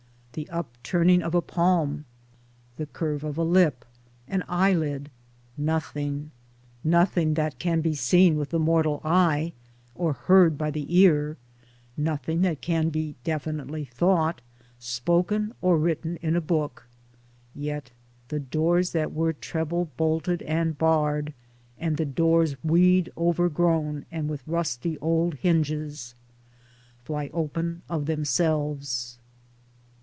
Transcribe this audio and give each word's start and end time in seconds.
The 0.33 0.49
upturning 0.49 1.21
of 1.21 1.35
a 1.35 1.41
palm? 1.41 2.05
the 2.77 2.85
curve 2.85 3.21
of 3.25 3.37
a 3.37 3.43
lip, 3.43 3.83
an 4.29 4.45
eyelid? 4.47 5.09
Nothing. 5.57 6.31
Nothing 6.85 7.33
that 7.33 7.59
can 7.59 7.81
be 7.81 7.93
seen 7.95 8.37
with 8.37 8.51
the 8.51 8.57
mortal 8.57 9.01
eye 9.03 9.51
or 9.93 10.13
heard 10.13 10.57
by 10.57 10.71
the 10.71 10.85
ear, 10.97 11.35
nothing 11.97 12.43
that 12.43 12.61
can 12.61 12.87
be 12.87 13.15
definitely 13.25 13.83
thought, 13.83 14.39
spoken, 14.79 15.53
or 15.61 15.77
written 15.77 16.15
in 16.21 16.37
a 16.37 16.41
book— 16.41 16.87
Yet 17.53 17.91
the 18.29 18.39
doors 18.39 18.93
that 18.93 19.11
were 19.11 19.33
trebled 19.33 19.89
bolted 19.97 20.43
and 20.43 20.77
barred, 20.77 21.33
and 21.77 21.97
the 21.97 22.05
doors 22.05 22.55
weed 22.63 23.11
overgrown 23.17 24.05
and 24.09 24.29
with 24.29 24.47
rusty 24.47 24.97
old 24.99 25.33
hinges, 25.35 26.15
Fly 27.03 27.29
open 27.33 27.81
of 27.89 28.05
themselves. 28.05 29.17